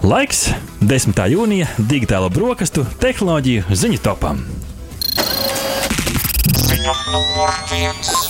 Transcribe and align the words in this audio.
Laiks 0.00 0.46
10. 0.80 1.12
jūnija 1.28 1.66
digitālo 1.76 2.30
brokastu 2.32 2.86
tehnoloģiju 3.02 3.76
ziņu 3.82 4.00
topam. 4.00 4.40
Ziņa 6.56 6.96
numur 7.12 7.56
viens. 7.68 8.29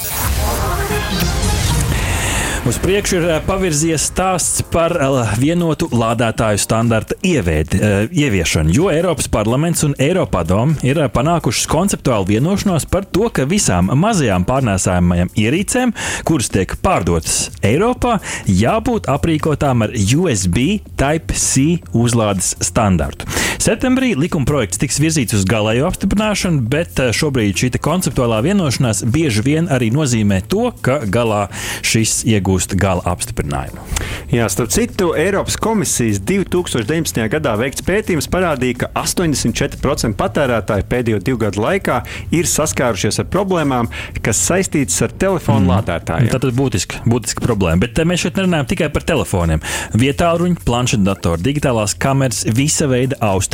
Uz 2.68 2.76
priekšu 2.78 3.16
ir 3.16 3.24
eh, 3.24 3.38
pavirzies 3.40 4.02
stāsts 4.10 4.60
par 4.68 4.92
eh, 4.92 5.30
vienotu 5.40 5.86
lādētāju 5.96 6.60
standarta 6.60 7.16
ievied, 7.24 7.72
eh, 7.72 8.10
ieviešanu, 8.12 8.74
jo 8.76 8.90
Eiropas 8.92 9.30
parlaments 9.32 9.80
un 9.86 9.94
Eiropadom 9.96 10.74
ir 10.84 11.00
panākušas 11.14 11.64
konceptuālu 11.72 12.28
vienošanos 12.34 12.84
par 12.92 13.08
to, 13.08 13.30
ka 13.32 13.46
visām 13.48 13.88
mazajām 13.96 14.44
pārnēsājumajām 14.44 15.32
ierīcēm, 15.40 15.94
kuras 16.28 16.52
tiek 16.52 16.76
pārdotas 16.84 17.46
Eiropā, 17.64 18.18
jābūt 18.44 19.08
aprīkotām 19.08 19.86
ar 19.88 19.96
USB 19.96 20.82
Type-C 21.00 21.80
uzlādes 21.96 22.58
standartu. 22.60 23.39
Septembrī 23.60 24.14
likuma 24.16 24.48
projekts 24.48 24.78
tiks 24.80 24.96
virzīts 25.02 25.34
uz 25.36 25.42
galējo 25.44 25.84
apstiprināšanu, 25.90 26.62
bet 26.72 26.96
šobrīd 27.12 27.58
šī 27.60 27.68
konceptuālā 27.84 28.38
vienošanās 28.46 29.02
bieži 29.04 29.42
vien 29.44 29.66
arī 29.68 29.90
nozīmē 29.92 30.38
to, 30.48 30.70
ka 30.80 31.02
galā 31.04 31.42
šis 31.84 32.22
iegūst 32.24 32.72
gala 32.80 33.04
apstiprinājumu. 33.12 33.84
Jā, 34.32 34.46
starp 34.48 34.72
citu, 34.72 35.10
Eiropas 35.12 35.58
komisijas 35.60 36.22
2019. 36.24 37.20
gadā 37.34 37.52
veikts 37.60 37.84
pētījums 37.84 38.30
parādīja, 38.32 38.78
ka 38.80 38.88
84% 39.02 40.16
patērētāji 40.16 40.88
pēdējo 40.88 41.20
divu 41.28 41.42
gadu 41.44 41.60
laikā 41.66 41.98
ir 42.32 42.48
saskārušies 42.48 43.20
ar 43.20 43.28
problēmām, 43.28 43.92
kas 44.24 44.40
saistītas 44.40 44.96
ar 45.04 45.12
telefonu 45.12 45.66
mm. 45.66 45.74
lādētājiem. 45.74 46.32
Tā 46.32 46.40
ir 46.48 46.56
būtiska, 46.56 47.02
būtiska 47.04 47.44
problēma. 47.44 47.84
Bet 47.84 48.00
mēs 48.08 48.24
šeit 48.24 48.40
nerunājam 48.40 48.72
tikai 48.72 48.88
par 48.94 49.04
telefoniem. 49.04 49.60
Vietāluņi, 50.00 50.62
planšetdatori, 50.64 51.44
digitālās 51.50 51.98
kameras, 52.00 52.46
visa 52.56 52.88
veida 52.88 53.20
austiņas, 53.20 53.49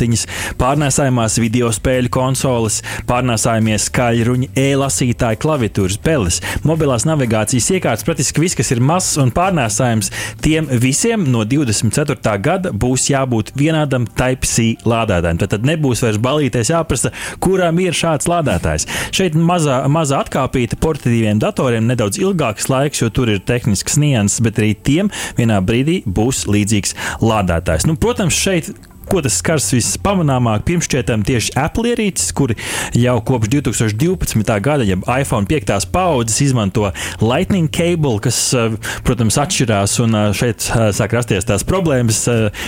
pārnēsājumās 0.61 1.37
video 1.41 1.71
spēļu 1.73 2.11
konsoles, 2.13 2.81
pārnēsājumie 3.09 3.77
skaļruņi, 3.81 4.51
e-lasītāji, 4.57 5.39
klaviatūras, 5.41 5.99
peles, 6.03 6.41
mobilās 6.67 7.07
navigācijas 7.07 7.69
iekārtas, 7.77 8.05
praktiski 8.07 8.43
viss, 8.43 8.57
kas 8.57 8.71
ir 8.75 8.83
mazs 8.83 9.17
un 9.21 9.31
pārnēsājums, 9.35 10.11
tiem 10.43 10.69
visiem 10.83 11.25
no 11.31 11.43
24. 11.47 12.37
gada 12.43 12.73
būs 12.73 13.09
jābūt 13.11 13.53
vienādam 13.57 14.07
Type-C 14.07 14.83
lādētājam. 14.87 15.41
Tad, 15.41 15.53
tad 15.55 15.67
nebūs 15.67 16.03
vairs 16.05 16.19
balīties 16.21 16.71
jāprasa, 16.73 17.13
kuram 17.43 17.79
ir 17.83 17.97
šāds 17.97 18.29
lādētājs. 18.29 18.87
Šeit 19.15 19.37
mazā, 19.37 19.79
mazā 19.91 20.21
atkāpīta 20.23 20.79
portatīviem 20.81 21.41
datoriem 21.41 21.87
nedaudz 21.89 22.19
ilgāks 22.21 22.69
laiks, 22.71 23.03
jo 23.03 23.11
tur 23.13 23.31
ir 23.33 23.43
tehnisks 23.47 23.99
nianses, 24.01 24.41
bet 24.45 24.61
arī 24.61 24.73
tiem 24.75 25.11
vienā 25.39 25.61
brīdī 25.65 26.01
būs 26.05 26.45
līdzīgs 26.49 26.95
lādētājs. 27.23 27.87
Nu, 27.89 27.97
protams, 27.99 28.37
šeit 28.37 28.71
ko 29.07 29.21
tas 29.23 29.37
skars 29.39 29.69
vispamanāmāk, 29.75 30.65
pirmšķietam 30.67 31.23
tieši 31.27 31.53
Apple 31.59 31.91
ierīces, 31.93 32.33
kuri 32.35 32.57
jau 32.97 33.17
kopš 33.25 33.51
2012. 33.53 34.53
gada, 34.63 34.85
ja 34.87 34.97
iPhone 35.15 35.47
5. 35.47 35.87
paudzes 35.93 36.41
izmanto 36.43 36.91
Lightning 37.23 37.69
cable, 37.71 38.19
kas, 38.23 38.39
eh, 38.53 38.75
protams, 39.07 39.37
atšķirās, 39.39 39.97
un 40.03 40.17
eh, 40.17 40.27
šeit 40.37 40.67
eh, 40.69 40.89
sāk 40.95 41.15
rasties 41.17 41.47
tās 41.47 41.65
problēmas. 41.67 42.23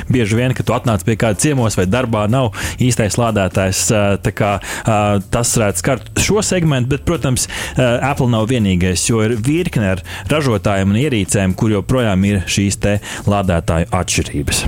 Bieži 0.10 0.38
vien, 0.38 0.54
kad 0.56 0.68
tu 0.68 0.76
atnāc 0.76 1.04
pie 1.06 1.18
kāda 1.20 1.40
ciemos 1.42 1.76
vai 1.78 1.88
darbā, 1.90 2.26
nav 2.32 2.54
īstais 2.82 3.18
lādētājs. 3.20 3.82
Kā, 4.40 4.52
tas 5.34 5.52
varētu 5.58 5.82
skart 5.82 6.22
šo 6.22 6.44
segmentu, 6.46 6.94
bet, 6.94 7.04
protams, 7.08 7.48
Apple 7.76 8.30
nav 8.32 8.48
vienīgais, 8.52 9.08
jo 9.10 9.24
ir 9.26 9.36
virkne 9.44 9.96
ar 9.96 10.04
ražotājiem 10.32 10.94
un 10.94 11.02
ierīcēm, 11.02 11.58
kur 11.60 11.74
joprojām 11.74 12.26
ir 12.30 12.44
šīs 12.48 12.80
lādētāju 13.30 13.92
atšķirības. 13.96 14.66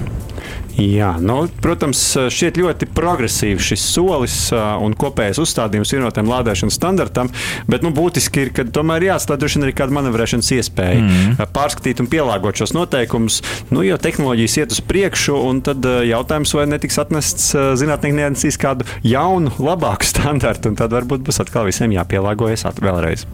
Jā, 0.82 1.12
nu, 1.22 1.44
protams, 1.62 2.00
šķiet 2.32 2.58
ļoti 2.62 2.88
progresīvs 2.96 3.72
šis 3.72 3.84
solis 3.94 4.36
un 4.54 4.96
kopējais 4.98 5.42
uzstādījums 5.44 5.92
vienotam 5.94 6.30
lādēšanas 6.32 6.78
standartam, 6.80 7.30
bet 7.70 7.84
nu, 7.86 7.92
būtiski 7.96 8.46
ir, 8.46 8.54
ka 8.56 8.66
tomēr 8.66 9.09
jāatstāj 9.09 9.40
droši 9.42 9.59
vien 9.59 9.68
arī 9.68 9.75
kāda 9.78 9.96
manevrēšanas 10.00 10.52
iespēja. 10.58 11.03
Mm. 11.03 11.52
Pārskatīt 11.53 12.02
un 12.02 12.09
pielāgot 12.12 12.64
šos 12.64 12.74
noteikumus, 12.78 13.42
nu, 13.74 13.84
jo 13.86 14.00
tehnoloģijas 14.02 14.58
iet 14.64 14.75
uz 14.78 14.81
priekšu, 14.88 15.38
un 15.52 15.62
tad 15.66 15.86
jautājums, 16.08 16.56
vai 16.58 16.68
netiks 16.72 17.00
atnests 17.04 17.52
zinātnieki 17.81 18.18
neatsīs 18.18 18.59
kādu 18.62 18.88
jaunu, 19.06 19.54
labāku 19.62 20.08
standartu, 20.08 20.72
un 20.72 20.80
tad 20.80 20.96
varbūt 20.96 21.28
būs 21.28 21.44
atkal 21.44 21.70
visiem 21.70 21.94
jāpielāgojas 22.00 22.66
vēlreiz. 22.81 23.28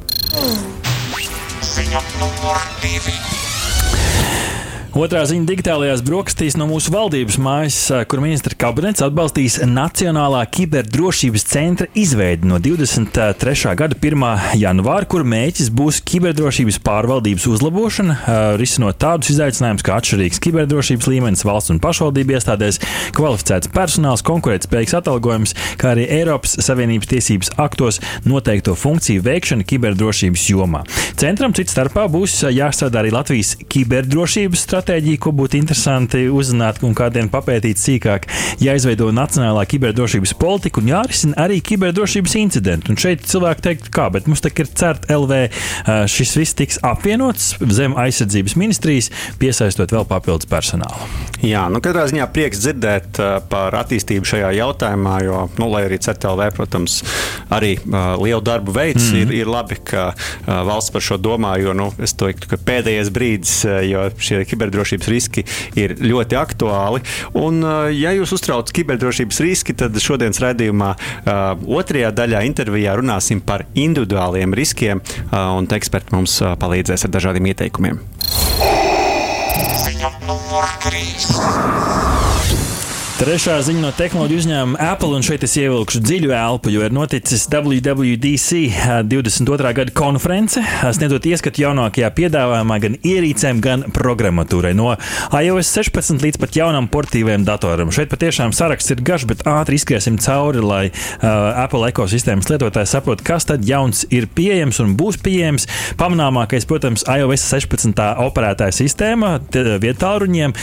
Ziņa 1.68 2.02
numur 2.20 2.64
divi. 2.82 3.47
Otrā 4.98 5.20
ziņa 5.30 5.46
digitālajās 5.46 6.00
brokastīs 6.02 6.56
no 6.58 6.66
mūsu 6.66 6.90
valdības 6.90 7.36
mājas, 7.38 7.76
kur 8.10 8.18
ministra 8.24 8.56
kabinets 8.58 9.04
atbalstīs 9.06 9.60
Nacionālā 9.70 10.40
kiberdrošības 10.50 11.44
centra 11.46 11.86
izveidi 11.94 12.50
no 12.50 12.58
23. 12.58 13.76
gada 13.78 13.94
1. 13.94 14.26
janvāra, 14.58 15.06
kur 15.06 15.22
mērķis 15.22 15.70
būs 15.78 16.00
kiberdrošības 16.02 16.80
pārvaldības 16.88 17.46
uzlabošana, 17.52 18.16
risinot 18.58 18.98
tādus 19.04 19.36
izaicinājumus 19.36 19.86
kā 19.86 20.00
atšķirīgs 20.02 20.42
kiberdrošības 20.48 21.12
līmenis 21.14 21.46
valsts 21.46 21.76
un 21.76 21.82
pašvaldību 21.84 22.34
iestādēs, 22.40 22.82
kvalificēts 23.20 23.70
personāls, 23.78 24.26
konkurētspējīgs 24.26 24.98
atalgojums, 24.98 25.54
kā 25.78 25.94
arī 25.94 26.08
Eiropas 26.18 26.58
Savienības 26.66 27.14
tiesības 27.14 27.54
aktos 27.68 28.02
noteikto 28.26 28.74
funkciju 28.74 29.28
veikšana 29.30 29.70
kiberdrošības 29.70 30.50
jomā. 30.56 30.82
Centram 31.22 31.54
cits 31.54 31.78
starpā 31.78 32.10
būs 32.10 32.40
jāstrādā 32.50 33.06
arī 33.06 33.14
Latvijas 33.14 33.54
kiberdrošības 33.62 34.66
stratēģija 34.66 34.86
stratēģiju, 34.88 35.20
ko 35.20 35.34
būtu 35.36 35.58
interesanti 35.60 36.20
uzzināt 36.32 36.80
un 36.88 36.94
kādiem 36.96 37.28
papētīt 37.32 37.80
sīkāk. 37.82 38.28
Jāizveido 38.64 39.10
nacionālā 39.12 39.66
kiberdrošības 39.68 40.32
politika 40.40 40.80
un 40.80 40.88
jārisina 40.94 41.36
arī 41.44 41.60
kiberdrošības 41.60 42.36
incidenti. 42.40 42.94
Un 42.94 43.00
šeit 43.02 43.26
cilvēki 43.28 43.66
teikt, 43.66 43.90
kā, 43.92 44.08
bet 44.14 44.30
mums 44.32 44.40
tā 44.44 44.52
ir 44.56 44.70
CERT 44.72 45.10
LV. 45.12 45.42
Šis 46.08 46.36
viss 46.40 46.56
tiks 46.56 46.80
apvienots 46.88 47.58
zem 47.76 47.98
aizsardzības 48.00 48.56
ministrijas, 48.56 49.12
piesaistot 49.42 49.92
vēl 49.92 50.08
papildus 50.08 50.48
personālu. 50.48 51.10
Jā, 51.44 51.66
nu 51.70 51.82
katrā 51.84 52.08
ziņā 52.08 52.30
prieks 52.34 52.64
dzirdēt 52.64 53.20
par 53.52 53.76
attīstību 53.82 54.26
šajā 54.26 54.54
jautājumā, 54.62 55.18
jo, 55.28 55.44
nu, 55.60 55.68
lai 55.74 55.84
arī 55.90 56.00
CERT 56.02 56.30
LV, 56.32 56.48
protams, 56.56 57.02
arī 57.54 57.76
lielu 57.92 58.42
darbu 58.46 58.74
veids, 58.74 59.12
mm. 59.12 59.20
ir, 59.20 59.36
ir 59.44 59.52
labi, 59.52 59.82
ka 59.92 60.10
valsts 60.48 60.96
par 60.96 61.04
šo 61.04 61.20
domā, 61.22 61.58
jo, 61.62 61.76
nu, 61.78 61.92
es 62.02 62.16
teiktu, 62.18 62.50
ka 62.50 62.62
pēdējais 62.72 63.14
brīdis, 63.14 63.60
jo 63.92 64.08
šie 64.24 64.42
kiberdrošības 64.48 64.67
kiberdrošības 64.68 65.08
riski 65.12 65.44
ir 65.80 65.96
ļoti 66.02 66.38
aktuāli. 66.40 67.02
Un, 67.40 67.62
uh, 67.64 67.88
ja 67.94 68.14
jūs 68.16 68.34
uztrauc 68.36 68.72
kiberdrošības 68.76 69.40
riski, 69.46 69.76
tad 69.78 69.96
šodienas 70.02 70.42
raidījumā 70.44 70.94
uh, 70.94 71.56
otrajā 71.80 72.12
daļā 72.16 72.44
intervijā 72.48 72.98
runāsim 73.00 73.42
par 73.42 73.66
individuāliem 73.76 74.56
riskiem, 74.58 75.02
uh, 75.32 75.56
un 75.58 75.70
eksperti 75.78 76.16
mums 76.16 76.40
palīdzēs 76.60 77.08
ar 77.08 77.16
dažādiem 77.16 77.52
ieteikumiem. 77.54 78.02
Ziņa 79.88 80.12
numur 80.28 80.68
3. 80.84 81.97
Trešā 83.18 83.56
ziņa 83.66 83.82
no 83.82 83.90
tehnoloģiju 83.98 84.38
uzņēmuma 84.44 84.78
Apple, 84.92 85.16
un 85.18 85.24
šeit 85.26 85.42
es 85.42 85.56
ievilkšu 85.58 86.04
dziļu 86.06 86.30
elpu, 86.38 86.70
jo 86.70 86.84
ir 86.86 86.94
noticis 86.94 87.48
WWDC 87.50 88.60
22. 89.10 89.72
gada 89.80 89.94
konference, 89.98 90.62
sniedzot 90.94 91.26
ieskatu 91.26 91.64
jaunākajā 91.64 92.12
piedāvājumā 92.14 92.78
gan 92.84 92.98
ierīcēm, 93.02 93.58
gan 93.66 93.86
programmatūrai. 93.96 94.76
No 94.78 94.92
iOS 95.34 95.72
16 95.80 96.22
līdz 96.28 96.38
pat 96.44 96.60
jaunam 96.60 96.86
portīvajam 96.94 97.48
datoram. 97.48 97.90
Šeit 97.90 98.12
patiešām 98.12 98.54
saraksts 98.54 98.94
ir 98.94 99.02
garš, 99.02 99.26
bet 99.34 99.42
ātri 99.50 99.82
izskriesim 99.82 100.22
cauri, 100.22 100.62
lai 100.62 100.84
uh, 100.92 101.26
Apple 101.64 101.90
ekosistēmas 101.90 102.52
lietotāji 102.54 102.92
saprotu, 102.94 103.26
kas 103.26 103.50
tad 103.50 103.66
jauns 103.66 104.04
ir 104.14 104.30
pieejams 104.30 104.78
un 104.86 104.94
būs 105.00 105.18
pieejams. 105.26 105.66
Pamanāmākais, 105.98 106.70
protams, 106.70 107.08
iOS 107.10 107.50
16 107.50 107.98
operētāja 108.28 108.78
sistēma 108.84 109.40
vietāluņiem, 109.82 110.54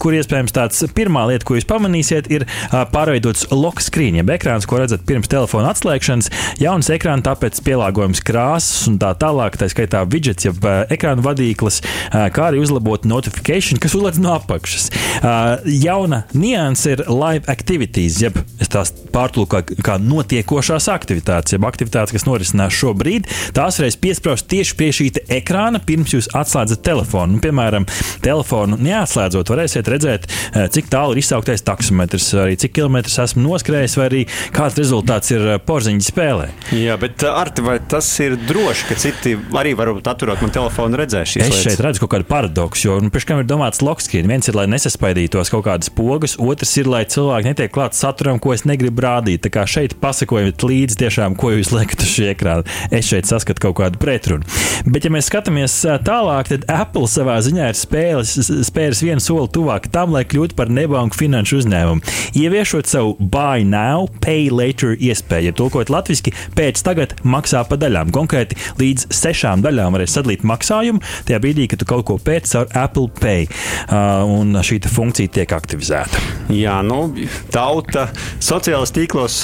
kur 0.00 0.16
iespējams 0.16 0.56
tāds 0.56 0.88
pirmā 0.96 1.28
lieta, 1.34 1.44
ko 1.44 1.60
jūs 1.60 1.68
pamanījāt 1.68 1.97
pamanīsiet, 1.98 2.28
ir 2.30 2.46
pārveidots 2.92 3.48
lock 3.50 3.82
screen, 3.82 4.18
jeb 4.18 4.30
ekrāns, 4.30 4.66
ko 4.68 4.78
redzat 4.78 5.04
pirms 5.06 5.28
telefona 5.28 5.72
atslēgšanas. 5.72 6.30
Jauns 6.62 6.90
ekrāns, 6.90 7.24
tāpēc 7.26 7.60
pielāgojums 7.66 8.22
krāsas 8.22 8.86
un 8.88 8.98
tā 8.98 9.12
tālāk, 9.18 9.58
tā 9.58 9.68
skaitā 9.68 10.04
widgets, 10.08 10.46
jeb 10.46 10.62
ekrāna 10.88 11.24
vadīklis, 11.24 11.80
kā 12.12 12.48
arī 12.48 12.62
uzlabot 12.62 13.06
notifikāciju, 13.08 13.80
kas 13.82 13.96
uzlēdz 13.98 14.20
no 14.22 14.34
apakšas. 14.36 14.90
Jauna 15.66 16.22
nianse 16.34 16.94
ir 16.94 17.04
live 17.08 17.48
activities, 17.50 18.20
jeb 18.22 18.38
tās 18.68 18.92
pārtulkā 19.12 19.62
kā 19.84 19.96
notiekošās 20.02 20.88
aktivitātes, 20.92 21.56
jeb 21.56 21.64
aktivitātes, 21.66 22.12
kas 22.14 22.26
norisinās 22.28 22.76
šobrīd. 22.76 23.26
Tās 23.56 23.80
varēs 23.80 23.98
piesprāst 24.00 24.48
tieši 24.50 24.76
pie 24.78 24.90
šī 24.94 25.08
ekrāna, 25.40 25.80
pirms 25.82 26.12
jūs 26.14 26.30
atslēdzat 26.36 26.84
telefonu. 26.84 27.38
Nu, 27.38 27.42
piemēram, 27.42 27.88
telefonu 28.24 28.76
neatslēdzot, 28.84 29.52
varēsiet 29.54 29.88
redzēt, 29.90 30.28
cik 30.74 30.90
tālu 30.92 31.16
ir 31.16 31.22
izsauktais 31.22 31.64
taks 31.64 31.87
taksometrus, 31.88 32.34
arī 32.36 32.56
cik 32.60 32.74
kilometrus 32.76 33.18
esmu 33.22 33.42
noskrējis, 33.46 33.96
vai 33.98 34.06
arī 34.08 34.20
kāds 34.54 34.76
rezultāts 34.78 35.32
ir 35.32 35.44
porziņa 35.64 36.04
spēlē. 36.04 36.48
Jā, 36.76 36.96
bet 37.00 37.24
Arti, 37.24 37.62
vai 37.64 37.78
tas 37.80 38.06
ir 38.20 38.36
droši, 38.36 38.86
ka 38.88 38.96
citi 38.98 39.34
arī 39.56 39.74
varbūt 39.78 40.08
atturot 40.10 40.42
man 40.42 40.52
telefonu 40.52 40.98
redzēs 41.00 41.32
šīs 41.32 41.42
es 41.42 41.48
lietas? 41.48 41.64
Es 41.64 41.72
šeit 41.72 41.84
redzu 41.84 42.02
kaut 42.04 42.12
kādu 42.16 42.28
paradoksu, 42.28 42.88
jo 42.88 42.98
nu, 43.00 43.12
pirms 43.12 43.28
tam 43.28 43.42
ir 43.42 43.48
domāts 43.48 43.82
lokskīns. 43.84 44.28
Viens 44.28 44.48
ir, 44.50 44.58
lai 44.58 44.66
nesaspaidītos 44.68 45.52
kaut 45.52 45.64
kādas 45.68 45.92
pogas, 45.92 46.36
otrs 46.38 46.74
ir, 46.80 46.90
lai 46.90 47.04
cilvēki 47.08 47.52
netiek 47.52 47.72
klāt 47.72 47.96
saturam, 47.96 48.40
ko 48.42 48.52
es 48.56 48.66
negribu 48.68 49.04
rādīt. 49.04 49.42
Tā 49.46 49.52
kā 49.54 49.64
šeit 49.68 49.96
pasakojot 50.02 50.66
līdzi 50.68 51.00
tiešām, 51.04 51.38
ko 51.38 51.54
jūs 51.54 51.72
liekat 51.72 52.04
uz 52.04 52.12
šī 52.12 52.30
ekrāna. 52.34 52.66
Es 52.92 53.08
šeit 53.08 53.28
saskatu 53.30 53.68
kaut 53.68 53.78
kādu 53.80 54.00
pretrunu. 54.02 54.44
Bet, 54.88 55.06
ja 55.06 55.12
mēs 55.14 55.30
skatāmies 55.30 55.80
tālāk, 56.06 56.52
tad 56.52 56.68
Apple 56.72 57.08
savā 57.10 57.38
ziņā 57.44 57.70
ir 57.72 57.78
spēles, 57.78 58.36
spēris 58.68 59.02
vienu 59.04 59.24
soli 59.24 59.50
tuvāk 59.54 59.88
tam, 59.92 60.14
lai 60.16 60.24
kļūtu 60.28 60.56
par 60.58 60.72
nebanku 60.72 61.18
finanšu 61.18 61.62
uzņēmumu. 61.62 61.77
Ieviešot 62.38 62.88
savu 62.90 63.16
buy 63.18 63.64
now, 63.66 64.06
pay 64.24 64.48
later 64.52 64.94
iespēju, 64.94 65.50
ja 65.50 65.56
tulkot 65.56 65.92
latviešu, 65.92 66.34
pēc 66.56 66.82
tagad 66.86 67.14
maksā 67.26 67.64
pa 67.68 67.78
daļām. 67.80 68.12
Konkrēti 68.14 68.58
līdz 68.80 69.08
sešām 69.14 69.64
daļām 69.64 69.96
varēs 69.96 70.16
sadalīt 70.18 70.46
maksājumu 70.46 71.02
tajā 71.28 71.40
brīdī, 71.42 71.68
kad 71.70 71.82
tu 71.82 71.88
kaut 71.88 72.06
ko 72.08 72.18
pēc 72.22 72.52
caur 72.54 72.72
Apple 72.78 73.08
Pay. 73.18 73.48
Uh, 73.88 74.24
un 74.38 74.58
šī 74.64 74.80
funkcija 74.88 75.32
tiek 75.38 75.52
aktivizēta. 75.54 76.20
Jā, 76.54 76.78
nu, 76.86 77.10
tauta 77.52 78.06
sociālajos 78.40 78.92
tīklos 78.96 79.38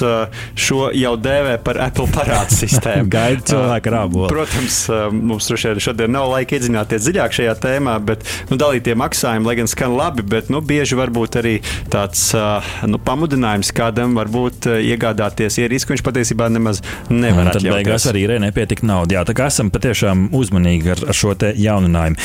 šo 0.56 0.88
jau 0.96 1.14
dēvē 1.20 1.58
par 1.64 1.80
Apple 1.84 2.08
parādu 2.14 2.56
sistēmu. 2.56 3.10
Gaida 3.14 3.44
cilvēku 3.50 3.92
rābolu. 3.94 4.30
Protams, 4.32 4.78
mums 5.14 5.50
šodien 5.84 6.14
nav 6.14 6.30
laika 6.32 6.58
iedzināties 6.58 7.04
dziļāk 7.06 7.36
šajā 7.38 7.56
tēmā, 7.64 7.98
bet 8.06 8.24
nu, 8.50 8.58
dalītie 8.60 8.96
maksājumi, 8.98 9.48
lai 9.48 9.58
gan 9.60 9.70
skan 9.70 9.96
labi, 9.98 10.24
bet 10.34 10.50
nu, 10.52 10.62
bieži 10.64 10.98
varbūt 10.98 11.40
arī 11.42 11.56
tāds 11.92 12.23
nu, 12.88 13.00
pamudinājums 13.02 13.72
kādam 13.76 14.14
varbūt 14.18 14.68
iegādāties 14.78 15.58
ierīci, 15.62 15.86
ko 15.86 15.94
viņš 15.94 16.04
patiesībā 16.06 16.48
nemaz 16.52 16.80
nevar. 17.10 17.52
Tad 17.54 17.66
beigās 17.66 18.06
arī 18.10 18.24
ir 18.26 18.34
nepietika 18.42 18.86
nauda. 18.86 19.18
Jā, 19.18 19.24
tā 19.28 19.36
kā 19.36 19.48
esam 19.52 19.70
patiešām 19.74 20.28
uzmanīgi 20.34 20.94
ar, 20.94 21.04
ar 21.10 21.18
šo 21.18 21.34
jauninājumu. 21.34 22.18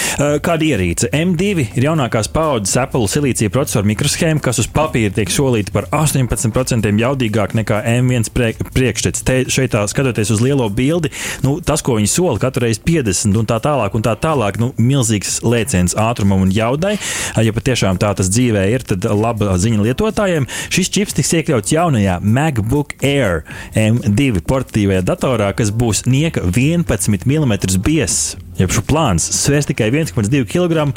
Kāda 0.45 0.67
ierīce? 0.67 1.09
M2 1.15 1.65
ir 1.79 1.87
jaunākās 1.89 2.29
paudzes 2.33 2.77
Apple 2.79 3.09
silīcija 3.11 3.51
procesoru 3.53 3.89
mikroshēma, 3.89 4.41
kas 4.43 4.61
uz 4.61 4.69
papīra 4.73 5.13
tiek 5.15 5.31
solīta 5.33 5.73
par 5.75 5.89
18% 5.95 6.93
jaudīgāk 7.03 7.55
nekā 7.57 7.81
M1 7.97 8.29
priekšstats. 8.75 9.25
Te 9.25 9.41
šeit 9.51 9.73
tā 9.73 9.83
skatoties 9.89 10.31
uz 10.35 10.43
lielo 10.43 10.69
bildi, 10.73 11.11
nu, 11.45 11.57
tas, 11.65 11.83
ko 11.85 11.97
viņi 11.97 12.11
sola 12.11 12.39
katru 12.41 12.67
reizi 12.67 12.83
50 12.85 13.37
un 13.39 13.49
tā 13.49 13.59
tālāk, 13.63 13.95
un 13.97 14.05
tā 14.05 14.15
tālāk, 14.19 14.59
nu, 14.61 14.71
milzīgs 14.77 15.39
lēciens 15.45 15.97
ātrumam 15.99 16.45
un 16.45 16.53
jaudai. 16.53 16.95
Ja 17.39 17.55
patiešām 17.55 17.99
tā 18.01 18.11
tas 18.17 18.29
dzīvē 18.31 18.65
ir, 18.73 18.85
tad 18.87 19.05
laba 19.09 19.55
ziņa 19.59 19.83
lietotājiem. 19.89 20.47
Šis 20.73 20.93
čips 20.95 21.17
tiks 21.17 21.33
iekļauts 21.39 21.75
jaunajā 21.75 22.19
MacBook 22.23 22.95
Air 23.05 23.43
M2 23.77 24.43
portatīvajā 24.49 25.05
datorā, 25.07 25.51
kas 25.57 25.73
būs 25.75 26.05
nieka 26.09 26.45
11 26.47 27.27
mm 27.27 27.57
biezs. 27.85 28.37
Jeb 28.59 28.73
šo 28.75 28.81
plāns 28.83 29.23
svērs 29.23 29.69
tikai 29.69 29.87
1,2 29.87 30.43
kg, 30.49 30.89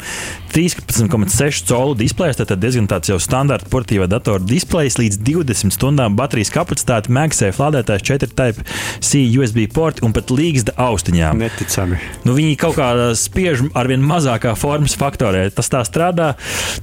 13,6 0.51 1.63
colu 1.69 1.95
displejs, 1.95 2.35
tad 2.35 2.51
diezgan 2.59 2.89
tāds 2.91 3.07
jau 3.07 3.15
standarta 3.23 3.69
portīvā 3.71 4.09
datora 4.11 4.43
displejs, 4.43 4.97
līdz 4.99 5.21
20 5.23 5.71
stundām 5.71 6.17
baterijas 6.19 6.51
kapacitāte, 6.51 7.13
MagSafe 7.13 7.61
lādētājs, 7.61 8.03
4 8.09 8.29
type 8.35 8.65
C 8.99 9.21
USB 9.39 9.63
porti 9.71 10.03
un 10.03 10.11
pat 10.15 10.33
līgsta 10.35 10.75
austiņām. 10.75 11.39
Neticami. 11.39 12.01
Nu, 12.27 12.35
viņi 12.35 12.57
kaut 12.59 12.75
kā 12.81 12.89
spiež 13.15 13.63
ar 13.79 13.87
vien 13.87 14.03
mazākā 14.03 14.57
formas 14.59 14.97
faktorē. 14.99 15.45
Tas 15.55 15.71
tā 15.71 15.85
strādā 15.87 16.33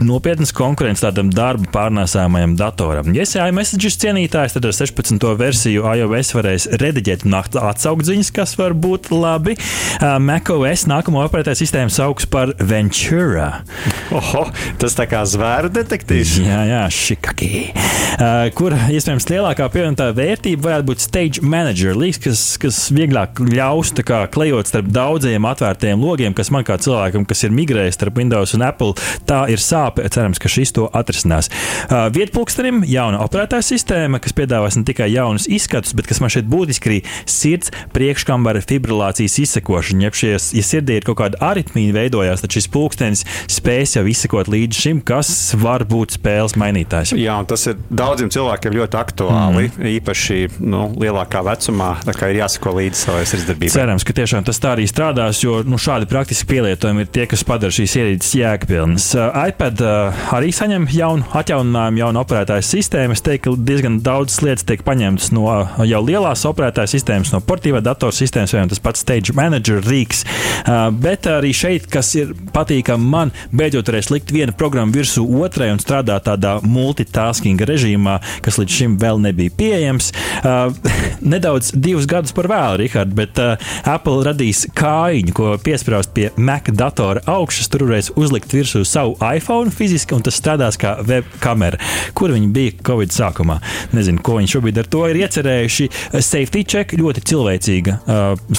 nopietnas 0.01 0.55
konkurences 0.57 1.05
tādam 1.05 1.29
darba 1.35 1.69
pārnēsājumajam 1.77 2.57
datoram. 2.57 3.13
Ja 3.17 3.29
esi 3.29 3.43
iMessages 3.45 4.01
cienītājs, 4.01 4.57
tad 4.57 4.71
ar 4.71 4.77
16. 4.81 5.29
versiju 5.45 5.85
iOS 5.93 6.33
varēs 6.39 6.71
rediģēt 6.81 7.29
un 7.29 7.37
atsaukt 7.37 8.09
ziņas, 8.09 8.33
kas 8.35 8.57
var 8.57 8.73
būt 8.73 9.13
labi. 9.13 9.59
Uh, 10.01 10.17
macOS 10.23 10.70
OS 10.71 10.85
nākamo 10.87 11.19
operētāju 11.25 11.59
sistēmu 11.59 11.91
sauc 11.91 12.23
par 12.31 12.53
Ventura. 12.63 13.63
Oho, 14.15 14.45
tas 14.79 14.95
tā 14.95 15.07
kā 15.11 15.23
zvēru 15.27 15.71
detektīvs. 15.75 16.37
Jā, 16.45 16.61
jā, 16.69 16.83
šikaki. 16.95 17.49
Uh, 18.21 18.51
kur 18.55 18.75
iespējams 18.93 19.27
lielākā 19.31 19.67
pievienotā 19.73 20.11
vērtība 20.15 20.69
varētu 20.69 20.87
būt 20.91 21.03
stage 21.03 21.43
manager 21.43 21.99
līgs, 21.99 22.21
kas, 22.23 22.43
kas 22.63 22.79
vieglāk 22.95 23.41
ļaus 23.51 23.91
kā, 24.07 24.21
klejot 24.31 24.71
starp 24.71 24.93
daudziem 24.95 25.49
atvērtiem 25.49 26.03
logiem, 26.05 26.37
kas 26.39 26.53
man 26.55 26.67
kā 26.69 26.77
cilvēkam, 26.83 27.27
kas 27.27 27.43
ir 27.47 27.55
migrējis 27.57 27.99
starp 27.99 28.21
Windows 28.21 28.55
un 28.55 28.67
Apple, 28.67 28.95
tā 29.27 29.41
ir 29.51 29.63
sāpe. 29.63 30.07
Cerams, 30.11 30.39
ka 30.43 30.51
šis 30.53 30.75
to 30.77 30.87
atrisinās. 30.95 31.51
Uh, 31.89 32.07
Vietpulkstenim 32.15 32.85
jauna 32.87 33.25
operētāja 33.27 33.67
sistēma, 33.73 34.23
kas 34.23 34.37
piedāvās 34.39 34.79
ne 34.79 34.87
tikai 34.87 35.11
jaunus 35.11 35.49
izskatus, 35.51 35.97
bet 35.99 36.11
kas 36.11 36.23
man 36.23 36.31
šeit 36.31 36.47
būtiski 36.51 36.93
arī 36.93 37.03
sirds 37.27 37.75
priekškambara 37.97 38.63
fibrilācijas 38.67 39.41
izsekošana, 39.47 40.07
jeb 40.07 40.23
šies 40.23 40.51
ja 40.61 40.67
sirdī 40.67 41.01
ir 41.01 41.07
kaut 41.09 41.19
kāda 41.21 41.41
aritmija 41.51 41.95
veidojās, 41.97 42.43
tad 42.45 42.55
šis 42.55 42.69
pulkstenis 42.73 43.25
spēs 43.51 43.97
jau 43.97 44.05
izsekot 44.09 44.51
līdz 44.51 44.83
šim, 44.85 45.03
kas 45.07 45.31
var 45.61 45.85
būt 45.89 46.19
spēles 46.19 46.57
mainītājs. 46.61 47.15
Jā, 47.19 47.39
un 47.41 47.49
tas 47.51 47.67
ir 47.71 47.79
daudziem 47.89 48.31
cilvēkiem 48.33 48.77
ļoti 48.77 48.99
aktuāli, 49.01 49.69
mm. 49.71 49.89
īpaši 49.97 50.39
nu, 50.61 50.87
lielākā 51.01 51.43
vecumā, 51.47 51.93
kā 52.11 52.31
ir 52.33 52.43
jāsako 52.43 52.77
līdzi 52.79 53.01
savai 53.05 53.25
sirdsdarbībai. 53.29 53.73
Cerams, 53.75 54.07
ka 54.07 54.17
tiešām 54.21 54.47
tas 54.47 54.61
tā 54.63 54.75
arī 54.77 54.87
strādās, 54.91 55.43
jo 55.45 55.61
nu, 55.67 55.81
šādi 55.81 56.09
praktiski 56.11 56.49
pielietojumi 56.51 57.07
ir 57.07 57.13
tie, 57.13 57.27
kas 57.31 57.45
padara 57.47 57.75
šīs 57.75 57.97
ierīces 58.01 58.37
jēgpilnas. 58.41 59.11
Uh, 59.17 59.41
iPad 59.51 59.85
uh, 59.85 60.25
arī 60.37 60.53
saņem 60.55 60.89
jaunu 60.95 61.27
atjauninājumu, 61.41 62.03
jaunu 62.05 62.23
operētāju 62.25 62.67
sistēmu. 62.67 63.17
Es 63.17 63.25
teiktu, 63.27 63.57
ka 63.57 63.69
diezgan 63.71 64.01
daudzas 64.05 64.43
lietas 64.45 64.67
tiek 64.69 64.85
paņemtas 64.87 65.31
no 65.37 65.47
jau 65.89 66.03
lielās 66.05 66.45
operētāju 66.49 66.95
sistēmas, 66.95 67.33
no 67.35 67.43
portīvā 67.45 67.83
datorsistēmas, 67.85 68.57
vai 68.57 68.67
tas 68.71 68.83
pats 68.83 69.05
Stage 69.05 69.37
Manager 69.37 69.81
rīks. 69.87 70.25
Uh, 70.27 70.50
bet 71.03 71.29
arī 71.31 71.53
šeit, 71.57 71.87
kas 71.91 72.13
ir 72.19 72.33
patīkami 72.55 73.11
man, 73.13 73.33
beidzot 73.55 73.91
varēs 73.91 74.11
likt 74.13 74.33
vienu 74.35 74.55
programmu 74.57 74.95
virsū 74.95 75.25
otrai 75.41 75.71
un 75.75 75.81
strādāt 75.83 76.27
tādā 76.29 76.57
multitasking 76.65 77.61
režīmā, 77.67 78.19
kas 78.45 78.59
līdz 78.61 78.77
šim 78.81 78.97
vēl 79.01 79.21
nebija 79.25 79.55
pieejams. 79.57 80.11
Nedaudz 81.33 81.73
divus 81.75 82.09
gadus 82.11 82.35
par 82.37 82.49
vēlu, 82.51 82.81
Rihard, 82.81 83.15
bet 83.17 83.41
Apple 83.41 84.25
radīs 84.27 84.67
kājiņu, 84.77 85.35
ko 85.37 85.53
piesprāst 85.63 86.15
pie 86.17 86.31
Mac 86.41 86.71
datora 86.75 87.23
augšas. 87.31 87.71
Tur 87.71 87.87
varēs 87.89 88.13
uzlikt 88.21 88.55
virsū 88.55 88.83
savu 88.89 89.17
iPhone 89.25 89.73
fiziski, 89.75 90.17
un 90.17 90.25
tas 90.27 90.39
strādās 90.41 90.79
kā 90.81 90.97
web 91.07 91.29
kamera, 91.43 91.81
kur 92.17 92.35
viņi 92.35 92.51
bija 92.55 92.77
Covid 92.87 93.15
sākumā. 93.15 93.61
Nezinu, 93.97 94.23
ko 94.25 94.39
viņi 94.39 94.55
šobrīd 94.55 94.81
ar 94.83 94.91
to 94.91 95.05
ir 95.11 95.21
iecerējuši. 95.23 95.89
Safety 96.21 96.65
check 96.69 96.97
ļoti 96.99 97.25
cilvēcīga, 97.31 97.97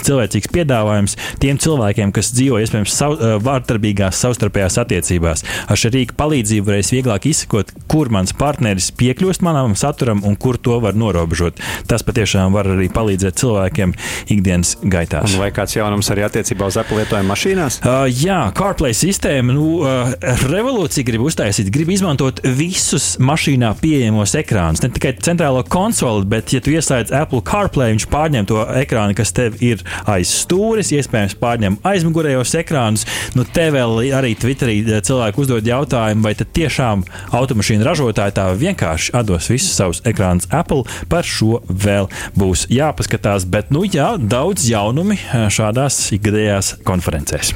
cilvēcīgs 0.02 0.52
piedāvājums 0.54 1.18
tiem 1.42 1.60
cilvēkiem 1.62 1.71
cilvēkiem, 1.72 2.12
kas 2.16 2.32
dzīvo 2.36 2.60
iespējams 2.62 2.96
sav, 2.96 3.18
vārdarbīgās 3.46 4.20
savstarpējās 4.22 4.78
attiecībās. 4.84 5.46
Ar 5.72 5.80
šī 5.80 5.94
rīka 5.96 6.18
palīdzību 6.20 6.68
varēs 6.68 6.92
vieglāk 6.94 7.28
izsekot, 7.32 7.72
kur 7.92 8.12
mans 8.14 8.34
partneris 8.38 8.92
piekļūst 9.00 9.44
manam 9.46 9.76
saturam 9.80 10.24
un 10.28 10.36
kur 10.40 10.60
to 10.62 10.80
var 10.84 10.98
norobežot. 10.98 11.62
Tas 11.90 12.04
patiešām 12.08 12.54
var 12.56 12.70
arī 12.74 12.90
palīdzēt 12.94 13.40
cilvēkiem 13.42 13.96
ikdienas 14.34 14.76
gaitā. 14.84 15.24
Vai 15.40 15.52
kāds 15.56 15.76
jaunums 15.78 16.12
arī 16.14 16.26
attiecībā 16.28 16.68
uz 16.70 16.78
Apple 16.82 17.02
lietojumu 17.02 17.32
mašīnās? 17.32 17.80
Uh, 17.82 18.06
jā, 18.10 18.40
CarPlay 18.58 18.96
sistēma, 18.98 19.56
nu, 19.56 19.68
uh, 19.86 20.12
revolūcija 20.52 21.08
grib 21.08 21.26
uztaisīt, 21.28 21.72
grib 21.74 21.92
izmantot 21.96 22.42
visus 22.58 23.16
mašīnā 23.22 23.74
pieejamos 23.82 24.36
ekrānus. 24.40 24.84
Ne 24.84 24.92
tikai 24.94 25.16
centrālo 25.24 25.64
konsoli, 25.72 26.28
bet, 26.32 26.54
ja 26.56 26.64
tu 26.64 26.74
ieslēdz 26.76 27.14
Apple 27.22 27.44
CarPlay, 27.48 27.96
viņš 27.96 28.08
pārņem 28.12 28.50
to 28.52 28.62
ekrānu, 28.82 29.16
kas 29.18 29.34
tev 29.38 29.60
ir 29.64 29.84
aiz 30.10 30.32
stūres, 30.42 30.92
iespējams 30.96 31.38
pārņem 31.42 31.61
paņem 31.62 31.78
aizmugurējos 31.86 32.56
ekrānus. 32.58 33.06
Nu, 33.38 33.46
te 33.46 33.70
vēl 33.74 34.12
arī 34.18 34.34
Twitterī 34.40 34.82
eh, 34.82 35.02
cilvēki 35.06 35.42
uzdod 35.44 35.68
jautājumu, 35.68 36.26
vai 36.26 36.34
tiešām 36.36 37.06
automašīnu 37.38 37.86
ražotāji 37.86 38.38
tā 38.40 38.48
vienkārši 38.58 39.14
atdos 39.18 39.50
visus 39.52 39.76
savus 39.78 40.02
ekrānus 40.10 40.50
Apple. 40.50 40.84
Par 41.12 41.28
šo 41.28 41.62
vēl 41.70 42.10
būs 42.38 42.68
jāpaskatās, 42.74 43.46
bet 43.46 43.72
nu 43.72 43.86
jā, 43.86 44.16
daudz 44.18 44.66
jaunumi 44.72 45.20
eh, 45.22 45.48
šādās 45.54 46.08
ikgadējās 46.18 46.80
konferencēs. 46.88 47.54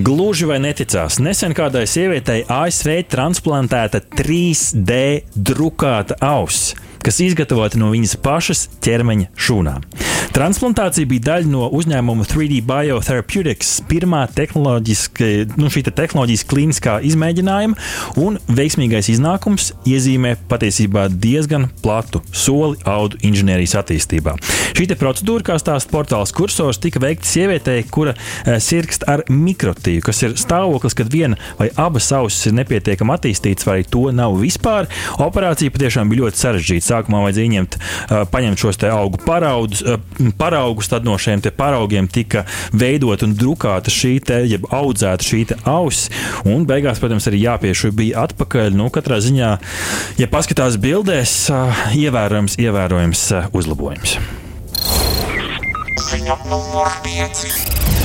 Gluži 0.00 0.46
vai 0.48 0.56
neticās, 0.64 1.18
nesen 1.20 1.52
kādai 1.52 1.82
sievietei 1.90 2.44
ASV 2.48 3.02
transplantēta 3.12 4.00
3D 4.16 4.94
drukāta 5.36 6.16
auss 6.24 6.72
kas 7.04 7.16
izgatavoti 7.24 7.80
no 7.80 7.90
viņas 7.94 8.16
pašas 8.20 8.66
ķermeņa 8.84 9.30
šūnām. 9.40 9.84
Transplantācija 10.30 11.08
bija 11.10 11.24
daļa 11.26 11.50
no 11.50 11.66
uzņēmuma 11.74 12.22
3D 12.30 12.60
Biotherapeutics 12.62 13.80
pirmā 13.90 14.22
nu, 15.58 15.70
te 15.70 15.90
tehnoloģijas 15.90 16.44
klīniskā 16.46 16.94
izmēģinājuma, 17.08 17.74
un 18.22 18.38
veiksmīgais 18.46 19.10
iznākums 19.10 19.72
iezīmē 19.90 20.36
patiesībā 20.50 21.08
diezgan 21.10 21.66
platu 21.82 22.22
soli 22.30 22.78
audu 22.86 23.18
inženierijas 23.26 23.74
attīstībā. 23.82 24.36
Šī 24.78 24.86
procedūra, 25.00 25.48
kā 25.50 25.56
stāsta 25.60 25.90
portāls 25.90 26.34
kursors, 26.36 26.78
tika 26.78 27.02
veikta 27.02 27.26
sievietei, 27.26 27.82
kura 27.90 28.14
e, 28.14 28.60
sirgst 28.62 29.08
ar 29.10 29.24
mikrotīvu, 29.26 30.04
kas 30.06 30.22
ir 30.22 30.38
stāvoklis, 30.38 30.94
kad 30.96 31.10
viena 31.10 31.38
vai 31.58 31.72
abas 31.74 32.06
ausis 32.16 32.48
ir 32.48 32.56
nepietiekami 32.60 33.16
attīstītas, 33.16 33.66
vai 33.66 33.80
to 33.82 34.06
nav 34.14 34.38
vispār. 34.38 34.86
Operācija 35.18 35.74
patiešām 35.74 36.12
bija 36.12 36.26
ļoti 36.26 36.42
sarežģīta. 36.44 36.86
Sākumā 36.90 37.24
vajadzēja 37.26 37.50
ieņemt, 37.50 37.76
e, 37.80 38.22
paņemt 38.30 38.62
šos 38.62 38.80
augu 38.90 39.20
paraudus, 39.26 39.82
e, 39.82 39.98
paraugus, 40.38 40.90
tad 40.90 41.06
no 41.08 41.16
šiem 41.20 41.42
paraugiem 41.56 42.08
tika 42.10 42.44
veidot 42.72 43.22
un 43.26 43.34
drukāta 43.36 43.92
šī 43.92 44.12
te, 44.24 44.40
jeb 44.48 44.66
audzēta 44.70 45.26
šī 45.26 45.42
auss, 45.68 46.10
un 46.48 46.66
beigās, 46.68 47.00
protams, 47.02 47.28
arī 47.30 47.42
jāpiešķir 47.46 47.94
bija 47.96 48.26
atpakaļ. 48.26 48.74
Nu, 48.76 48.90
katrā 48.92 49.20
ziņā, 49.24 49.50
ja 50.20 50.30
paskatās 50.30 50.78
bildēs, 50.80 51.36
ievērojams, 51.96 52.58
ievērojams 52.60 53.26
uzlabojums. 53.56 54.18
Ziņa 56.10 56.36
numur 56.50 56.90
5. 57.04 57.99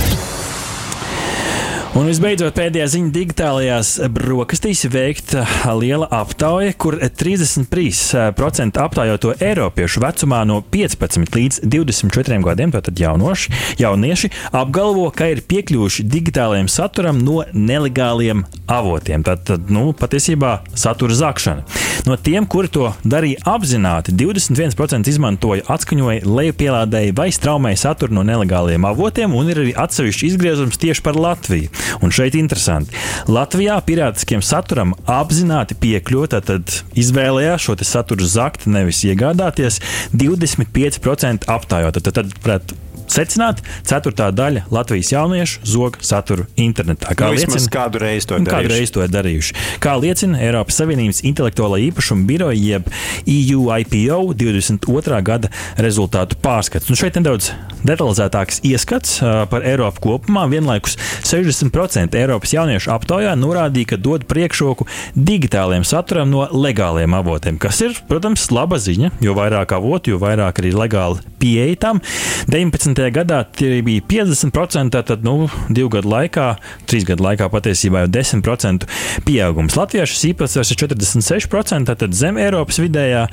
Un 1.95 2.09
visbeidzot, 2.09 2.51
pēdējā 2.57 2.85
ziņa 2.91 3.11
digitālajās 3.15 3.89
brokastīs 4.11 4.81
veikta 4.91 5.45
liela 5.79 6.09
aptauja, 6.11 6.73
kur 6.75 6.97
33% 6.99 8.81
aptaujoto 8.83 9.31
Eiropiešu 9.39 10.03
vecumā 10.03 10.41
no 10.43 10.57
15 10.73 11.39
līdz 11.39 11.61
24 11.63 12.41
gadiem, 12.43 12.73
tātad 12.75 12.99
jaunoši, 12.99 13.55
jaunieši, 13.79 14.31
apgalvo, 14.51 15.07
ka 15.15 15.29
ir 15.31 15.45
piekļuvuši 15.47 16.03
digitālajiem 16.11 16.67
saturam 16.67 17.23
no 17.23 17.45
nelegāliem 17.55 18.43
avotiem. 18.67 19.23
Tātad, 19.23 19.71
nu, 19.71 19.93
patiesībā 19.95 20.57
satura 20.75 21.15
zakšana. 21.15 21.63
No 22.05 22.17
tiem, 22.19 22.45
kuri 22.49 22.69
to 22.71 22.91
darīja 23.07 23.41
apzināti, 23.55 24.13
21% 24.15 25.09
izmantoja 25.09 25.65
atskaņoja, 25.71 26.25
lejupielādēja 26.27 27.15
vai 27.17 27.29
straumēja 27.33 27.81
saturu 27.85 28.17
no 28.17 28.25
nelegāliem 28.27 28.85
avotiem, 28.87 29.35
un 29.35 29.51
ir 29.51 29.61
arī 29.63 29.75
atsevišķi 29.85 30.31
izgriezums 30.31 30.79
tieši 30.81 31.03
par 31.05 31.19
Latviju. 31.19 31.71
Un 32.03 32.13
šeit 32.15 32.37
interesanti. 32.39 32.95
Latvijā 33.31 33.77
pirātiskiem 33.87 34.43
saturam 34.45 34.95
apzināti 35.09 35.77
piekļūt, 35.79 36.37
tad 36.45 36.79
izvēlējās 36.99 37.67
šo 37.69 37.77
saturu 37.85 38.27
zakt, 38.27 38.67
nevis 38.69 39.03
iegādāties 39.07 39.81
25% 40.15 41.49
aptājot. 41.51 42.01
Tad, 42.01 42.19
tad, 42.19 42.35
tad 42.43 42.75
secināt, 43.11 43.61
ceturtā 43.87 44.31
daļa 44.35 44.65
Latvijas 44.73 45.11
jauniešu 45.13 45.65
zog 45.67 45.99
saturu 46.05 46.47
internetā. 46.59 47.13
Kā 47.17 47.29
nu, 47.31 47.39
liecina, 47.39 47.61
kādu 47.71 48.01
reizi 48.01 48.29
to, 48.31 48.39
kādu 48.47 48.71
reizi 48.71 48.95
to 48.95 49.03
ir 49.05 49.13
darījuši. 49.13 49.55
Kā 49.83 49.95
liecina 50.01 50.41
Eiropas 50.43 50.79
Savienības 50.81 51.21
intelektuālā 51.27 51.81
īpašuma 51.89 52.27
biroja, 52.29 52.57
jeb 52.57 52.89
EU 53.29 53.69
IPO 53.81 54.19
22. 54.37 55.21
gada 55.25 55.51
rezultātu 55.81 56.39
pārskats. 56.41 56.89
Un 56.91 56.99
šeit 56.99 57.19
nedaudz 57.19 57.51
detalizētāks 57.85 58.61
ieskats 58.65 59.19
par 59.51 59.65
Eiropu 59.67 60.03
kopumā. 60.07 60.45
Vienlaikus 60.51 60.97
60% 61.25 62.17
Eiropas 62.19 62.55
jauniešu 62.55 62.91
aptaujā 62.95 63.35
norādīja, 63.39 63.93
ka 63.93 64.01
dod 64.01 64.25
priekšroku 64.29 64.87
digitāliem 65.15 65.85
saturam 65.87 66.31
no 66.33 66.47
legāliem 66.51 67.13
avotiem, 67.17 67.59
kas 67.61 67.81
ir, 67.85 67.97
protams, 68.09 68.47
laba 68.55 68.79
ziņa, 68.81 69.13
jo 69.23 69.35
vairāk 69.37 69.75
avotu, 69.77 70.15
jo 70.15 70.21
vairāk 70.21 70.61
arī 70.63 70.73
legāli 70.75 71.21
pieeja 71.41 71.77
tam. 71.87 72.01
19 72.49 72.94
gadā 73.15 73.43
tie 73.57 73.81
bija 73.85 74.03
50%, 74.09 75.01
tad 75.09 75.25
nu, 75.25 75.49
divu 75.69 75.89
gadu 75.97 76.11
laikā, 76.11 76.47
trīs 76.89 77.05
gadu 77.07 77.25
laikā 77.25 77.49
patiesībā 77.53 78.05
jau 78.05 78.11
10% 78.17 78.87
pieaugums. 79.27 79.77
Latvijā 79.79 80.05
šis 80.09 80.29
īpatsvars 80.31 80.73
ir 80.73 80.81
46%, 80.83 81.95
tad 82.01 82.15
zem 82.17 82.39
Eiropas 82.41 82.79
vidējā 82.81 83.25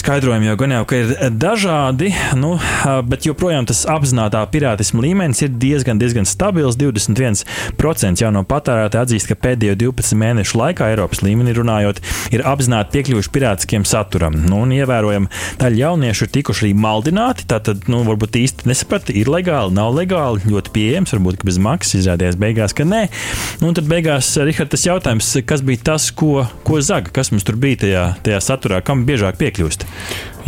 skaidrojumi 0.00 0.50
jau 0.50 0.56
gan 0.60 0.74
jau, 0.78 0.84
ka 0.88 1.00
ir 1.00 1.12
dažādi, 1.40 2.12
nu, 2.38 2.54
bet 3.10 3.28
joprojām 3.28 3.68
tas 3.70 3.84
apzinātā 3.90 4.42
pirātisma 4.52 5.04
līmenis 5.04 5.44
ir 5.46 5.54
diezgan, 5.60 6.00
diezgan 6.00 6.28
stabils. 6.28 6.78
21% 6.80 8.22
jauno 8.22 8.42
patērētāju 8.48 9.04
atzīst, 9.04 9.28
ka 9.30 9.36
pēdējo 9.38 9.76
12 9.80 10.16
mēnešu 10.20 10.58
laikā 10.60 10.90
Eiropas 10.94 11.22
līmenī 11.24 11.54
runājot, 11.56 12.00
ir 12.34 12.44
apzināti 12.48 12.94
piekļuvuši 12.96 13.32
pirātiskiem 13.34 13.86
saturam. 13.88 14.38
Nu, 14.46 14.62
un 14.64 14.74
ievērojami 14.76 15.30
daļa 15.60 15.82
jauniešu 15.84 16.26
ir 16.26 16.32
tikuši 16.38 16.66
arī 16.66 16.72
maldināti, 16.78 17.46
tātad, 17.50 17.86
nu, 17.90 18.02
varbūt 18.06 18.38
īsti 18.40 18.59
nesaprata, 18.68 19.14
ir 19.16 19.30
legāli, 19.32 19.74
nav 19.76 19.94
legāli, 19.96 20.42
ļoti 20.50 20.74
pieejams, 20.74 21.14
varbūt 21.16 21.44
bez 21.46 21.60
maksas 21.62 22.00
izrādījās 22.02 22.38
beigās, 22.40 22.74
ka 22.76 22.86
nē. 22.88 23.06
Nu, 23.62 23.70
un 23.70 23.78
tad 23.78 23.88
beigās, 23.90 24.32
Rihard, 24.40 24.72
tas 24.72 24.86
jautājums, 24.86 25.32
kas 25.48 25.64
bija 25.66 25.84
tas, 25.92 26.10
ko, 26.16 26.44
ko 26.66 26.82
zaga, 26.84 27.12
kas 27.14 27.32
mums 27.34 27.46
tur 27.46 27.58
bija 27.60 27.84
tajā, 27.84 28.04
tajā 28.26 28.42
saturā, 28.44 28.82
kam 28.84 29.06
biežāk 29.08 29.40
piekļūst? 29.40 29.86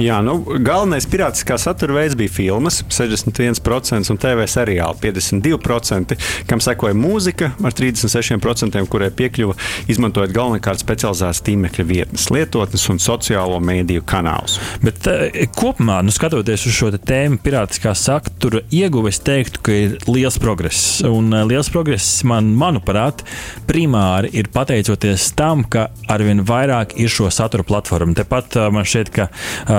Jā, 0.01 0.23
nu, 0.25 0.39
galvenais 0.65 1.05
pirātiskā 1.11 1.59
satura 1.61 1.99
veids 1.99 2.15
bija 2.17 2.33
filmas, 2.33 2.79
61% 2.89 4.09
un 4.13 4.19
TV 4.21 4.47
seriāli 4.49 4.97
52%, 5.03 6.17
kam 6.49 6.63
sekoja 6.65 6.97
mūzika 6.97 7.51
ar 7.61 7.77
36%, 7.77 8.81
kurai 8.89 9.11
piekļuva 9.13 9.57
izmantojot 9.93 10.33
galvenokārt 10.33 10.81
specializētas 10.81 11.43
tīmekļa 11.45 11.87
vietnes, 11.89 12.29
lietotnes 12.33 12.87
un 12.93 13.03
sociālo 13.03 13.59
mēdīju 13.61 14.05
kanālus. 14.09 14.57
Bet 14.85 15.09
uh, 15.11 15.27
kopumā, 15.59 15.99
nu, 16.07 16.15
skatoties 16.15 16.65
uz 16.71 16.79
šo 16.79 16.89
tēmu, 16.97 17.43
pirātiskā 17.45 17.93
satura 17.99 18.65
ieguve, 18.73 19.13
es 19.13 19.21
teiktu, 19.21 19.61
ka 19.67 19.77
ir 19.77 19.99
liels 20.09 20.41
progress. 20.41 21.03
Un 21.05 21.35
uh, 21.35 21.45
liels 21.49 21.69
progress 21.73 22.23
man, 22.29 22.49
manuprāt, 22.57 23.27
primāri 23.69 24.33
ir 24.41 24.49
pateicoties 24.55 25.29
tam, 25.37 25.67
ka 25.69 25.91
arvien 26.13 26.41
vairāk 26.49 26.97
ir 27.03 27.13
šo 27.13 27.29
satura 27.35 27.67
platformu. 27.69 28.17
Tepat 28.17 28.57
uh, 28.57 28.71
man 28.73 28.89
šķiet, 28.89 29.13
ka 29.13 29.29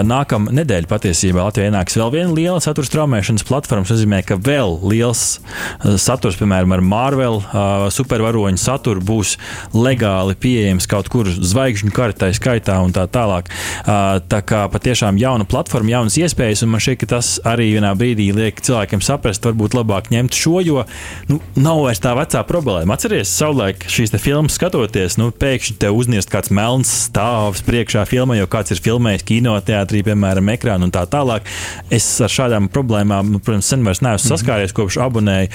nākamā 0.07 0.53
nedēļa 0.60 0.89
patiesībā 0.91 1.48
Latvijā 1.48 1.69
ienāks 1.72 1.98
vēl 2.00 2.12
viena 2.13 2.36
liela 2.36 2.62
satura 2.63 2.88
straumēšanas 2.88 3.45
platforma. 3.48 3.88
Tas 3.88 3.98
nozīmē, 3.98 4.22
ka 4.27 4.38
vēl 4.41 4.77
liels 4.89 5.24
uh, 5.39 5.95
saturs, 6.01 6.38
piemēram, 6.39 6.75
ar 6.75 6.83
Marvel 6.86 7.39
uh, 7.41 7.88
supervaroņu 7.93 8.62
saturu 8.62 9.03
būs 9.03 9.36
legāli 9.75 10.38
pieejams 10.39 10.88
kaut 10.89 11.10
kur 11.13 11.29
zvaigžņu 11.29 11.93
kartē 11.95 12.31
skaitā 12.36 12.79
un 12.83 12.95
tā 12.95 13.05
tālāk. 13.12 13.51
Uh, 13.83 14.19
tā 14.31 14.41
kā 14.45 14.65
patiešām 14.74 15.19
jauna 15.22 15.48
platforma, 15.50 15.93
jaunas 15.98 16.17
iespējas, 16.22 16.65
un 16.65 16.74
man 16.74 16.83
šķiet, 16.83 17.01
ka 17.03 17.12
tas 17.15 17.36
arī 17.48 17.72
vienā 17.75 17.93
brīdī 18.00 18.29
liek 18.36 18.62
cilvēkiem 18.63 19.03
saprast, 19.03 19.45
varbūt 19.45 19.77
labāk 19.77 20.10
ņemt 20.13 20.38
šo, 20.38 20.57
jo 20.65 20.86
nu, 21.29 21.39
nav 21.60 21.83
vairs 21.86 22.01
tā 22.03 22.15
vecā 22.17 22.41
problēma. 22.48 22.98
Atcerieties, 22.98 23.33
savulaik 23.38 23.86
šīs 23.91 24.15
filmas 24.24 24.57
skatoties, 24.57 25.19
nu, 25.22 25.29
pēkšņi 25.36 25.77
te 25.81 25.91
uzniest 25.93 26.31
kāds 26.33 26.51
melns 26.53 26.91
stāvs 27.07 27.63
priekšā 27.67 28.05
filmai, 28.10 28.39
jo 28.39 28.50
kāds 28.50 28.74
ir 28.74 28.81
filmējis 28.83 29.25
kinoteātrī 29.27 29.92
spektrī, 29.93 30.03
piemēram, 30.07 30.50
ekrānu 30.53 30.88
un 30.88 30.93
tā 30.93 31.03
tālāk. 31.09 31.45
Es 31.93 32.05
ar 32.21 32.31
šādām 32.31 32.69
problēmām, 32.73 33.33
nu, 33.33 33.39
protams, 33.39 33.69
sen 33.69 33.83
vairs 33.85 34.01
neesmu 34.01 34.25
mhm. 34.25 34.31
saskāries, 34.31 34.73
kopš 34.73 34.97
abonēju. 35.03 35.50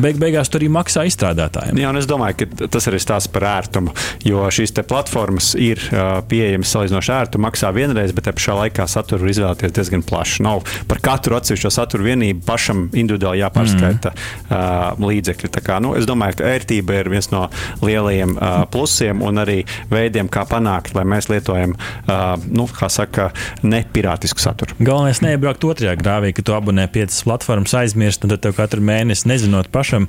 Beig 0.00 0.18
beigās 0.20 0.48
tur 0.48 0.62
arī 0.62 0.70
maksā 0.72 1.04
izstrādātājiem. 1.08 1.80
Jā, 1.82 1.90
un 1.92 2.00
es 2.00 2.08
domāju, 2.08 2.42
ka 2.42 2.68
tas 2.72 2.88
arī 2.88 3.00
stāsta 3.02 3.32
par 3.32 3.46
ērtumu, 3.58 3.92
jo 4.24 4.44
šīs 4.52 4.74
platformas 4.88 5.52
ir 5.58 5.80
uh, 5.92 6.20
pieejamas 6.28 6.72
salīdzinoši 6.72 7.12
ērti, 7.12 7.42
maksā 7.42 7.72
vienreiz, 7.74 8.14
bet 8.16 8.26
te 8.28 8.34
pašā 8.36 8.56
laikā 8.62 8.86
saturu 8.88 9.28
izvēlēties 9.30 9.74
diezgan 9.76 10.04
plaši. 10.06 10.42
Nav 10.46 10.64
par 10.88 11.02
katru 11.04 11.36
atsevišķo 11.38 11.72
saturu 11.72 12.08
vienību 12.08 12.44
pašam 12.46 12.86
individuāli 12.90 13.42
jāpārskaita 13.42 14.14
mm. 14.14 14.48
uh, 14.48 15.02
līdzekļi. 15.02 15.52
Kā, 15.62 15.78
nu, 15.84 15.92
es 15.98 16.08
domāju, 16.08 16.40
ka 16.40 16.48
ērtība 16.56 17.02
ir 17.02 17.10
viens 17.12 17.28
no 17.34 17.44
lielajiem 17.84 18.34
uh, 18.38 18.62
plusiem 18.72 19.22
un 19.26 19.42
arī 19.42 19.60
veidiem, 19.92 20.30
kā 20.32 20.46
panākt, 20.48 20.96
lai 20.96 21.04
mēs 21.08 21.28
lietojam, 21.30 21.76
uh, 21.76 22.34
nu, 22.48 22.66
kā 22.72 22.88
saka, 22.92 23.30
ne 23.62 23.81
nepirātisku 23.82 24.42
saturu. 24.42 24.76
Galvenais 24.80 25.22
neiebraukt 25.24 25.64
otrajā 25.66 25.96
grāvī, 26.00 26.32
ka 26.34 26.44
tu 26.46 26.56
abonē 26.56 26.86
piecas 26.92 27.22
platformas, 27.26 27.74
aizmirsti, 27.76 28.26
un 28.26 28.34
tad 28.34 28.44
tev 28.46 28.56
katru 28.58 28.84
mēnesi, 28.84 29.28
nezinot 29.30 29.72
pašam, 29.74 30.08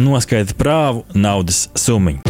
noskaita 0.00 0.56
prāvu 0.58 1.06
naudas 1.14 1.68
summu. 1.78 2.20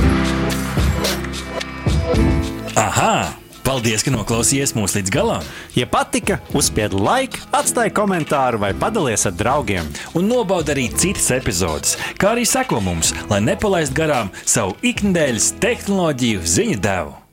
Aha! 2.75 3.35
Paldies, 3.65 4.03
ka 4.05 4.13
noklausījāties 4.13 4.75
mūsu 4.77 4.99
līdz 4.99 5.13
galam! 5.15 5.47
Ja 5.73 5.87
patika, 5.89 6.37
uzspiediet 6.53 6.99
laiku, 7.01 7.41
atstājiet 7.57 7.97
komentāru 7.97 8.61
vai 8.61 8.75
padalieties 8.77 9.25
ar 9.31 9.39
draugiem. 9.41 9.89
Un 10.13 10.29
nobaudiet 10.29 10.75
arī 10.75 10.87
citas 10.93 11.31
epizodes, 11.33 11.97
kā 12.21 12.35
arī 12.35 12.45
sekot 12.45 12.85
mums, 12.85 13.15
lai 13.33 13.41
nepalaistu 13.49 13.97
garām 14.05 14.33
savu 14.45 14.77
ikdienas 14.85 15.55
tehnoloģiju 15.65 16.45
ziņu 16.59 16.81
devumu. 16.85 17.24